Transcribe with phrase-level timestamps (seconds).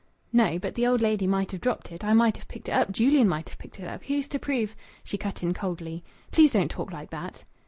[0.33, 0.57] "No.
[0.57, 2.03] But the old lady might have dropped it.
[2.03, 2.91] I might have picked it up.
[2.91, 4.03] Julian might have picked it up.
[4.05, 7.43] Who's to prove" She cut in coldly "Please don't talk like that!"